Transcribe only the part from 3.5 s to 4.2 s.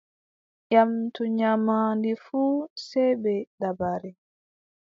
dabare.